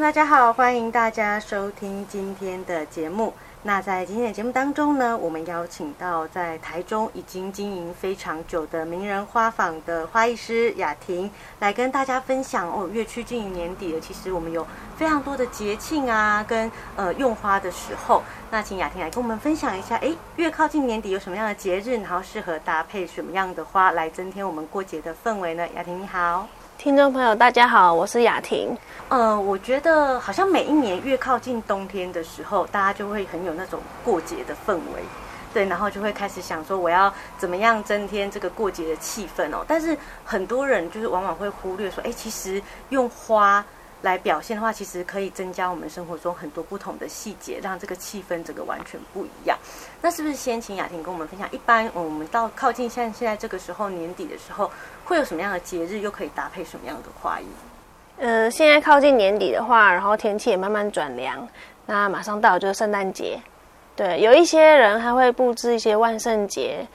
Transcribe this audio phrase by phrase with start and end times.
[0.00, 3.32] 大家好，欢迎大家收听今天的节目。
[3.62, 12.88] 那在今天的节目当中呢，我们邀请到在台中已经经营非常久的名人花坊的花艺师雅婷，来跟大家分享哦。
[12.92, 14.64] 越趋近年底了，其实我们有
[14.96, 18.22] 非常多的节庆啊，跟呃用花的时候。
[18.50, 25.66] 那请雅婷来跟我们分享一下，哎，越靠近年底有什么样的节日，然后适合搭配什么样的花来增添我们过节的氛围呢？
[25.74, 26.46] 雅婷你好。
[26.78, 28.76] 听众朋友，大家好，我是雅婷。
[29.08, 35.02] 呃，我觉得好像每一年越靠近冬天的时候，大家就会很有那种过节的氛围，
[35.54, 39.64] 对，然后就会开始想说我要怎么样增添这个过节的气氛哦。
[39.66, 43.64] 但是很多人就是往往会忽略说，哎，其实用花。
[44.06, 49.58] 来表现的话，其实可以增加我们生活中很多不同的细节，让这个气氛整个完全不一样。
[50.00, 51.46] 那是不是先请雅婷跟我们分享？
[51.50, 54.70] 一般我们到靠近像现在这个时候年底的时候，
[55.04, 57.44] 会有什么样的节日，又可以搭配什么样的花艺？
[58.18, 61.46] 呃，现在靠近年底的话，然后天气也慢慢转凉，
[61.84, 63.38] 那马上到就是圣诞节。
[63.94, 66.86] 对，有一些人还会布置一些万圣节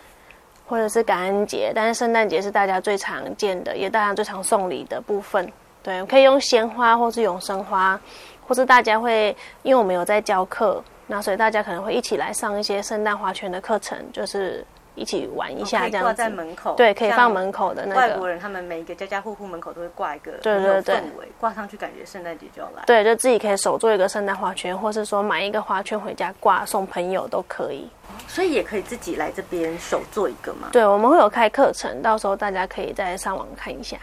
[0.68, 5.52] 或者是感恩节，但是圣诞节是大家最常见的，也大家最常送礼的部分。
[5.84, 8.00] 对，可以用鲜花，或是永生花，
[8.48, 16.09] 或是大家会，因为我们有在教课，那所以大家可能会一起来上一些圣诞花圈的课程，就是一起玩一下这样子。
[16.09, 18.00] 挂在门口，对，可以放门口的那个。
[18.00, 21.02] 外国人他们每一个家家户户门口都会挂一个，对对对，
[21.40, 22.84] 挂上去感觉圣诞节就要来。
[22.86, 27.90] 对，就自己可以手做一个圣诞花圈，或是说买一个花圈回家挂送朋友都可以。
[28.28, 30.70] 所以也可以自己来这边手做一个嘛？
[30.72, 33.97] 对，我们会有开课程，到时候大家可以再上网看一下。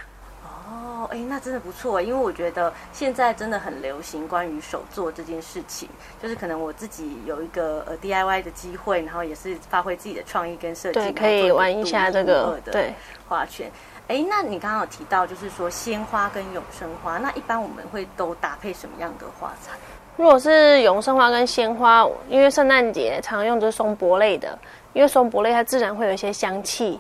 [1.09, 5.89] 哦，哎，那真的不错，因为我觉得现在真的很流行关于手作这件事情，
[6.23, 12.95] 就是可能我自己有一个呃 DIY 的机会，然后也是发挥自己的创意跟设计，对，可以玩一下这个对
[13.29, 13.71] 花圈。
[14.09, 19.73] 哎，那你刚刚有提到就是说鲜花跟永生花，那一般我们会都搭配什么样的花材？
[20.17, 24.59] 如果是永生花跟鲜花，因为圣诞节常用就是松柏类的，
[24.93, 26.99] 因为松柏类它自然会有一些香气，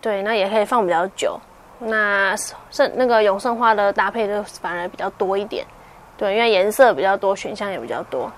[0.00, 1.40] 对，那也可以放比较久。
[1.78, 2.34] 那
[2.70, 5.64] 圣那个永生花的搭配就反而比较多一点，
[6.16, 8.30] 对，因为颜色比较多，选项也比较多。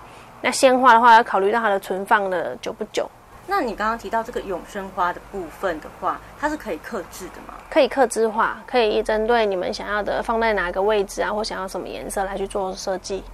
[0.43, 3.09] 那鲜花的话，要考虑到它的存放的久不久。
[3.47, 7.55] 那你刚刚提到这个永生花的部分的话，它是可以克制的吗？
[7.69, 13.25] 可以克制化，可以针对你们想要的放在哪个位置啊，或想要什么颜色来去做设计。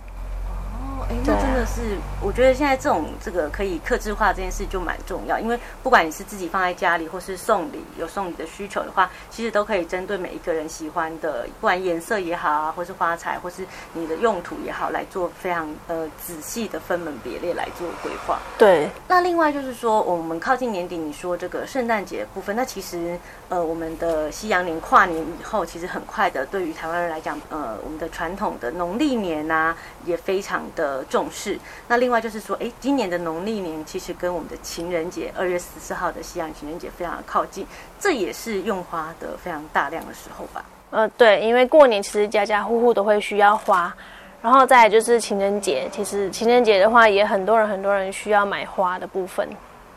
[1.16, 18.38] 哎，那真的是，我觉得现在这种这个可以克制化这件事就蛮重要，因为不管你是自己放在家里，或是送礼有送礼的需求的话，其实都可以针对每一个人喜欢的，不管颜色也好啊，或是花材，或是你的用途也好，来做非常呃仔细的分门别类来做规划。
[18.58, 18.88] 对。
[19.08, 31.04] 那另外就是说，我们靠近年底，你说这个圣诞节的部分，那其实呃我们的西洋年跨年以后，其实很快的，对于台湾人来讲，呃我们的传统的农历年啊，也非常的。
[31.08, 31.58] 重视。
[31.88, 37.66] 那另外就是说，哎，今年的农历年其实跟我们的情人节二月十四号的西洋情人节非常的靠近，
[37.98, 40.64] 这也是用花的非常大量的时候吧？
[40.90, 43.92] 呃，对，因为过年其实家家户户都会需要花，
[44.40, 49.48] 然后再就是情人节，其实情人节的话也很多人很多人需要买花的部分，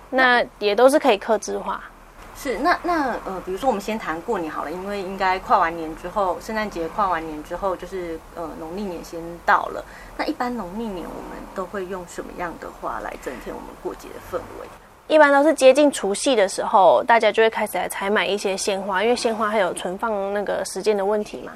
[0.09, 1.83] 那也都是可以克制化。
[2.41, 9.83] 是，那那呃，比如说我们先谈过年好了，因为应该跨完年之后，圣诞节跨完年之后，就是呃农历年先到了。
[10.15, 14.67] 那一般农历年我们都会用什么样的花来增添我们过节的氛围？
[15.13, 21.51] 一般都是接近除夕的时候，大家就会开始来采买一些鲜花，因为鲜花还有存放那个时间的问题嘛。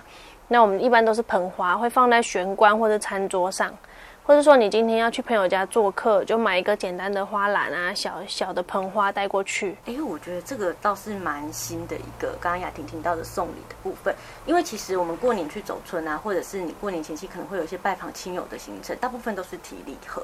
[0.49, 3.73] 那我们一般都是盆花，会放在玄关或者餐桌上。
[4.25, 9.75] 或者说你今天要去朋友家做客，就买一个简单的花篮啊，小小的盆花带过去。
[9.85, 14.15] 哎，我觉得这个倒是蛮新的一个，刚刚雅婷听到的送礼的部分。
[14.45, 20.23] 因为其实我们过年去走春啊，或者是你过年前期可能会有一些拜访亲友的行程，大部分都是提礼盒。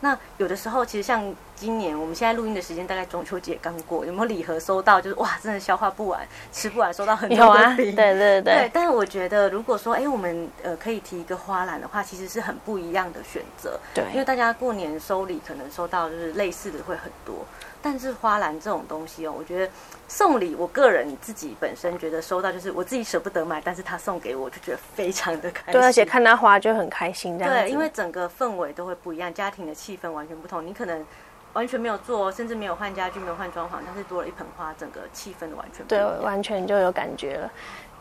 [0.00, 5.00] 那有的时候，其实像今年我们现在录音的时间，大概中秋节刚过，有没有礼盒收到？
[5.00, 7.74] 就是哇，真的消化不完，吃不完，收到很多 有啊。
[7.76, 8.42] 对对对。
[8.42, 13.78] 对，但是我觉得，如果说哎，我们呃可以提一个花篮的话，其实是很不一样的选择。
[13.94, 17.44] 对，因为大家过年收礼可能收到就是类似的会很多，
[17.82, 19.70] 但是花篮这种东西哦，我觉得
[20.08, 25.78] 送礼，我个人自己本身觉得收到就是我自己舍不得买，但是他送给我，就觉得非常的开心。
[25.78, 27.52] 对，而且看他花就很开心这样。
[27.52, 30.66] 对，因为整个氛围都会不一样，家庭的气氛完全不同。
[30.66, 31.04] 你可能。
[31.52, 37.50] 完全没有做，甚至没有换家具，没有换装潢，但是多了一盆花，整个气氛完全不对，完全就有感觉了。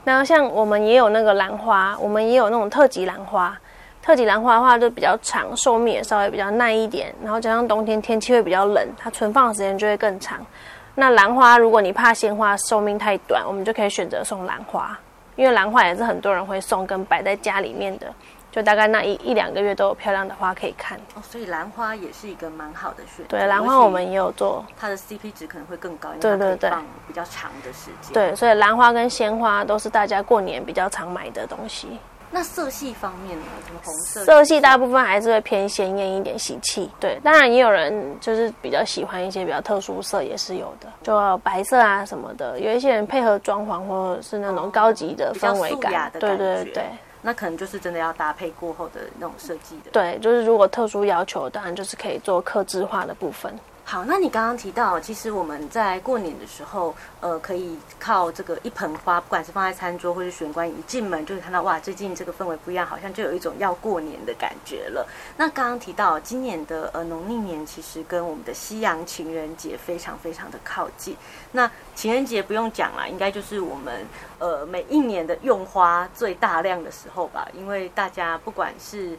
[0.03, 3.57] 那像我们也有那个兰花，我们也有那种特级兰花。
[4.03, 10.45] 特级兰花的话就比较长，寿命也稍微比较耐一点，然后加上冬天天气会比较冷，它存放的时间就会更长。
[10.93, 14.95] 那兰花，如果你怕鲜花寿命太短，我们就可以选择送兰花，
[15.35, 18.13] 因为兰花也是很多人会送跟摆在家里面的。
[18.51, 23.37] 就大概那一一两个月都有漂亮的花可以看哦，所以兰花也是一个蛮好的选择。
[23.37, 28.13] 对，兰花我们也有做，它的 CP 值可能会更高，对对对，放比较长的时间。
[28.13, 31.99] 对，所以兰花跟鲜花都是大家过年比较常买的东西。
[32.31, 33.45] 那色系方面呢？
[33.65, 34.23] 什么红色？
[34.23, 36.87] 色系大部分还是会偏鲜艳一点，喜气。
[36.99, 42.59] 对，当然也有人就是比较喜欢一些比较特殊色，也是有的，就白色啊什么的。
[42.59, 46.83] 有一些人配合装潢或者是那种高级的氛围感，对对对。
[47.21, 49.91] 那可能就是真的要搭配过后的那种设计的。
[49.91, 53.53] 对，就是如果特殊要求，当然就是可以做客制化的部分。
[53.91, 65.07] 好，那你刚刚提到，其实我们在过年的时候，呃，可以靠这个一盆花，不管是放在餐桌或是玄关，一进门就会看到，哇，最近这个氛围不一样，好像就有一种要过年的感觉了。
[65.37, 71.17] 那刚刚提到，今年的呃农历年其实跟我们的西洋情人节非常非常的靠近。
[71.53, 74.05] 那情人节不用讲了，应该就是我们
[74.37, 79.17] 呃每一年的用花最大量的时候吧，因为大家不管是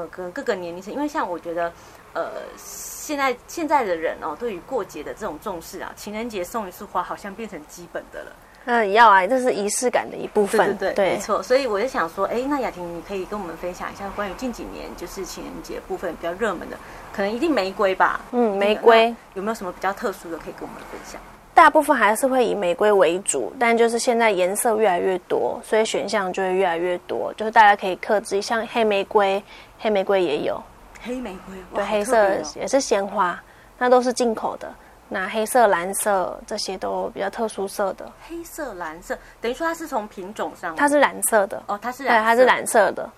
[0.00, 1.72] 呃跟各个年龄层，因为像我觉得。
[2.12, 8.32] 呃，现在现在的人哦，对于过节的这种重视啊，情人节送一束花好像变成基本的了。
[8.64, 10.74] 嗯，要啊，这是仪式感的一部分。
[10.78, 11.42] 对对对，没错。
[11.42, 16.78] 所以我就想说，哎，那雅婷，你可以跟我们分享一下关于近几年就是情人节部分比较热门的，
[17.12, 18.18] 可能一定玫瑰吧？
[18.32, 21.20] 嗯，玫瑰有没有什么比较特殊的可以跟我们分享？
[21.52, 29.42] 大部分还是会以玫瑰为主，但就是现在颜色越来越多，所以选项就会越来越多，就是大家可以克制，像黑玫瑰，
[29.78, 30.62] 黑玫瑰也有。
[31.02, 33.40] 黑玫瑰，对，黑色也是鲜花，
[33.78, 34.72] 那都是进口的。
[35.08, 38.10] 那黑色、蓝色这些都比较特殊色的。
[38.28, 43.08] 黑色、蓝色，等于说它是从品种上，它是蓝色的哦，它是对，它是蓝色的。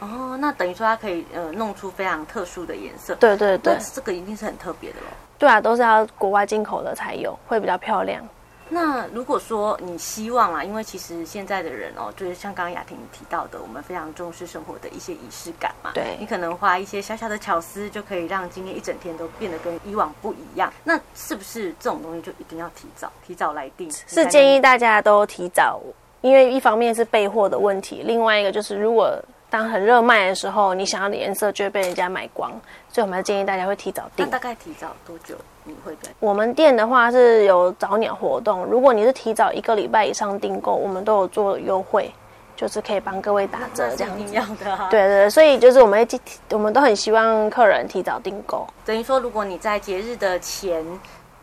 [0.00, 3.14] 哦，那等于说它可以呃弄出非常特殊的颜色。
[3.14, 5.06] 对对对，这个一定是很特别的喽。
[5.38, 8.22] 对啊，都是要国外进口的才有，会比较漂亮。
[8.70, 15.90] 那如果说你希望啊，因为其实现在的人哦，就是像刚刚雅婷提到的，我们非常重视生活的一些仪式感嘛。
[15.94, 20.72] 对，你可能花一些小小的巧思，就可以让今天一整天都变得跟以往不一样。
[20.84, 23.90] 那是不是这种东西就一定要提早、提早来定？
[24.06, 25.80] 是建议大家都提早，
[26.20, 29.18] 因为一方面是备货的问题，另外一个就是如果。
[29.50, 32.50] 当很热卖的时候，你想要的颜色就会被人家买光，
[32.90, 34.26] 所以我们要建议大家会提早订。
[34.26, 35.34] 那大概提早多久
[35.64, 36.10] 你会在？
[36.20, 42.12] 我们店的话是有早鸟活动，如果你是提早一个礼拜以上订购，我们都有做优惠，
[42.56, 44.22] 就是可以帮各位打折这样子。
[44.22, 44.88] 一定要的啊。
[44.90, 48.66] 对对对，所以就是我们会，我们都很希望客人提早订购。
[48.84, 50.84] 等于说，如果你在节日的前。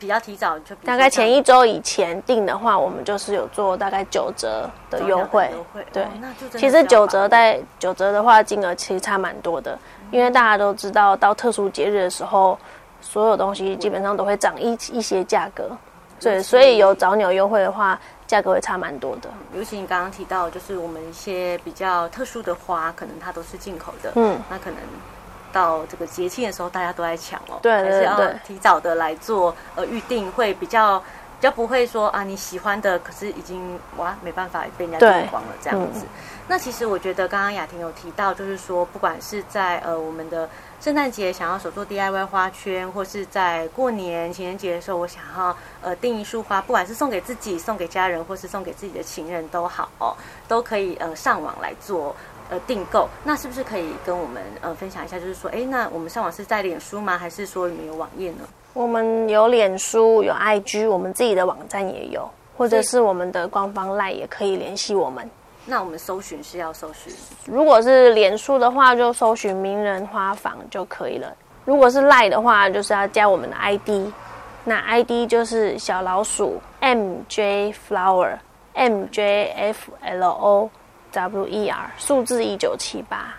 [0.06, 5.50] 比较提早就大概前一周以前订的话，我们就是有做大概九折的优惠。
[5.52, 9.76] 优惠对，那就其实九折在九折的话，金额其实差蛮多的，
[10.12, 12.56] 因为大家都知道，到特殊节日的时候，
[13.02, 15.72] 所有东西基本上都会涨一一些价格。
[16.20, 19.30] 对，所以有早鸟优惠的话，价格会差蛮多的。
[19.56, 24.12] 尤其你刚刚提到，就是我们一些比较特殊的花，可能它都是进口的。
[24.14, 24.78] 嗯，那可能。
[25.56, 36.02] 到这个节庆的时候，大家都在抢哦，对，对，对，还是要提早的来做呃预定，会比较比较不会说啊你喜欢的，可是已经哇没办法被人家订光了这样子。
[36.04, 36.10] 嗯、
[36.50, 40.50] 那其实我觉得刚刚雅婷有提到，就是说不管是在呃我们的
[40.82, 50.16] 圣诞节想要手做 DIY 花圈，或是在过年情人节的时候，我想要呃订一束花，不管是送给自己、送给家人，或是送给自己的情人都好哦，
[50.48, 52.14] 都可以呃上网来做。
[52.50, 55.20] 呃，订购那是不是可以跟我们呃分享一下？
[55.20, 57.18] 就是说，哎，那我们上网是在脸书吗？
[57.18, 58.40] 还是说你们有网页呢？
[58.74, 65.28] 我们有脸书，有 IG，我们自己的网站也有，或者是我们的官方 LINE 也可以联系我们。
[65.66, 67.12] 那我们搜寻是要搜寻，
[67.46, 71.34] 如果是脸书的话，就搜寻名人花房就可以了。
[71.64, 74.12] 如果是 LINE 的话，就是要加我们的 ID，
[74.64, 80.70] 那 ID 就是小老鼠 MJ Flower，MJ F L O。
[81.16, 83.34] W E R 数字一九七八。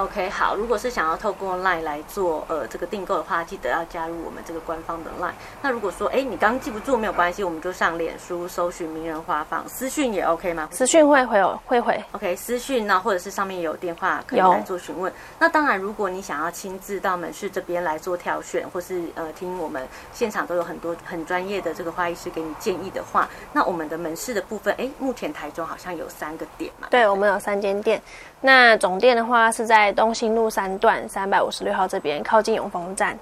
[0.00, 5.32] OK，好，如果是想要透过 LINE 来做呃这个订购的话，记得要加入我们这个官方的 LINE。
[5.60, 10.70] 那如果说哎你刚刚记不住没有关系，我们就上脸书搜寻名人花房，私讯也 OK 吗？
[10.72, 12.02] 私讯会会有会回。
[12.12, 15.12] OK，私讯呢，或者是上面有电话可以来做询问。
[15.38, 26.88] 那当然，如果你想要亲自到门市这边来做挑选，或是呃听我们现场都有很多很专业的这个花艺师给你建议的话，那我们的门市的部分，哎，目前台中好像有三个点嘛？
[26.90, 28.00] 对，我们有三间店。
[28.40, 33.18] 那总店的话是在东兴路三段三百五十六号这边，靠近永丰站。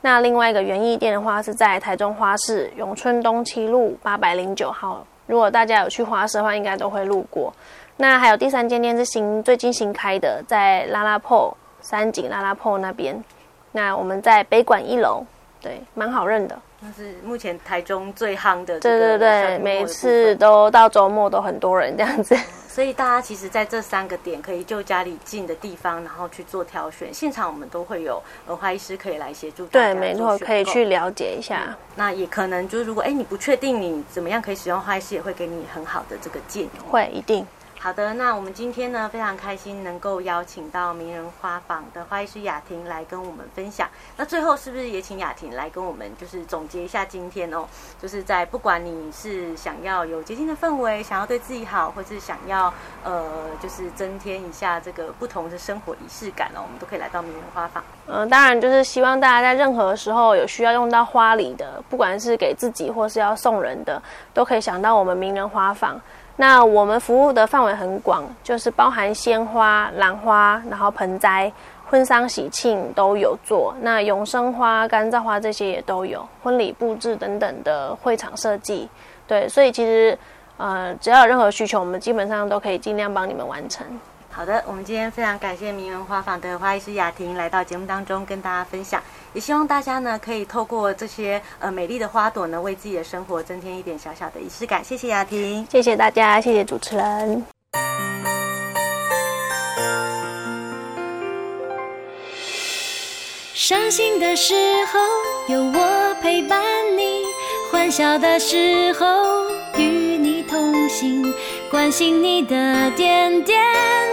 [0.00, 5.06] 那另外一个园艺店的话是在台中花市永春东七路八百零九号。
[5.26, 7.52] 如果大家有去花市的话，应该都会路过。
[7.96, 13.22] 那还有第三间店是新最近新开的，在拉拉破三井拉拉破那边。
[13.70, 15.24] 那我们在北馆一楼，
[15.60, 16.58] 对，蛮好认的。
[16.80, 18.80] 那是目前台中最夯的。
[18.80, 22.36] 对对对，每次都到周末都很多人这样子。
[22.72, 27.12] 所以大家其实在这三个点可以就家里近的地方，然后去做挑选。
[27.12, 29.66] 现场我们都会有呃花艺师可以来协助。
[29.66, 31.64] 对，没错，可以去了解一下。
[31.68, 36.70] 嗯、那也可能就是如果哎你不确定你怎么样可以使用花艺师，也会给你很好的这个建议。
[36.88, 37.46] 会，一定。
[37.82, 43.88] 好的，那我们今天呢，非常开心能够邀请到名人花房的花艺师雅婷来跟我们分享。
[44.16, 47.64] 那最后是不是也请雅婷来跟我们就是总结一下今天哦？
[48.00, 52.72] 就是在不管你是想要有洁净的氛围，想要对自己好，或是想要
[53.02, 53.24] 呃
[53.60, 57.82] 就是增添一下这个不同的生活仪式感哦，我们都可以来到名人花房。
[58.06, 64.00] 嗯、当然就是希望大家在任何时候有需要用到花礼的，不管是给自己或是要送人的，
[64.32, 66.00] 都可以想到我们名人花房。
[66.36, 71.52] 那我们服务的范围很广，就是包含鲜花、兰花，然后盆栽、
[71.84, 73.74] 婚丧喜庆都有做。
[73.82, 78.88] 那永生花、干燥花这些也都有，婚礼布置等等的会场设计，
[79.26, 80.18] 对，所以其实
[80.56, 83.86] 呃，只要有任何需求，我们基本上都可以尽量帮你们完成。
[84.30, 89.02] 好的，我们今天非常感谢名人花坊的花艺师雅婷来到节目当中跟大家分享，
[89.34, 94.84] 也希望大家呢可以透过这些呃美丽的花朵呢，为自己的生活增添一点小小的仪式感。
[94.84, 97.44] 谢谢雅婷，谢谢大家，谢谢主持人。
[103.54, 104.54] 伤心的时
[104.86, 104.98] 候
[105.48, 106.60] 有我陪伴
[106.98, 107.22] 你，
[107.70, 109.06] 欢笑的时候
[109.78, 111.32] 与你同行，
[111.70, 113.62] 关心你的点点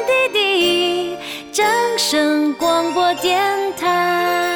[0.05, 1.17] 滴滴。
[1.51, 1.65] 正
[1.97, 4.48] 声广播电台。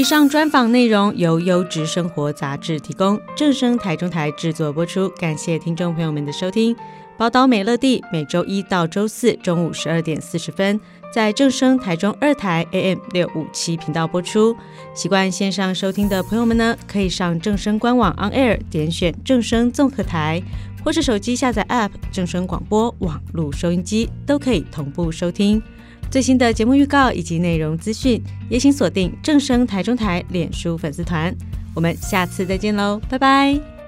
[0.00, 5.10] 以上专访内容由优质生活杂志提供，正声台中台制作播出。
[5.10, 6.74] 感谢听众朋友们的收听。
[7.18, 10.80] 宝岛美乐蒂每周一到周四中午十二点四十分。
[11.12, 14.56] 在正声台中二台 AM 六五七频道播出。
[14.94, 20.42] 习惯线上收听的朋友们呢，可以上正声官网 On Air 点选正声综合台，
[20.82, 25.62] 或是手机下载 App 正声广播网络收音机，都可以同步收听
[26.10, 28.22] 最新的节目预告以及内容资讯。
[28.48, 31.34] 也请锁定正声台中台脸书粉丝团。
[31.74, 33.79] 我们下次再见喽，拜拜。